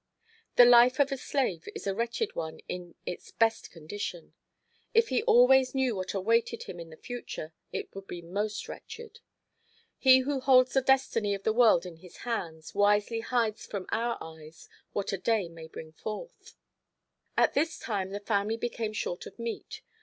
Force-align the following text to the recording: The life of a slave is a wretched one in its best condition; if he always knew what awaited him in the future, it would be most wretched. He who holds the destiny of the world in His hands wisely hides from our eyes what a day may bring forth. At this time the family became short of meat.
The 0.55 0.65
life 0.65 0.99
of 0.99 1.11
a 1.11 1.15
slave 1.17 1.69
is 1.75 1.85
a 1.85 1.93
wretched 1.93 2.33
one 2.35 2.57
in 2.67 2.95
its 3.05 3.29
best 3.29 3.69
condition; 3.69 4.33
if 4.95 5.09
he 5.09 5.21
always 5.21 5.75
knew 5.75 5.95
what 5.95 6.15
awaited 6.15 6.63
him 6.63 6.79
in 6.79 6.89
the 6.89 6.97
future, 6.97 7.53
it 7.71 7.93
would 7.93 8.07
be 8.07 8.23
most 8.23 8.67
wretched. 8.67 9.19
He 9.99 10.21
who 10.21 10.39
holds 10.39 10.73
the 10.73 10.81
destiny 10.81 11.35
of 11.35 11.43
the 11.43 11.53
world 11.53 11.85
in 11.85 11.97
His 11.97 12.17
hands 12.25 12.73
wisely 12.73 13.19
hides 13.19 13.67
from 13.67 13.85
our 13.91 14.17
eyes 14.19 14.67
what 14.91 15.13
a 15.13 15.19
day 15.19 15.47
may 15.47 15.67
bring 15.67 15.91
forth. 15.91 16.55
At 17.37 17.53
this 17.53 17.77
time 17.77 18.09
the 18.09 18.19
family 18.19 18.57
became 18.57 18.93
short 18.93 19.27
of 19.27 19.37
meat. 19.37 19.83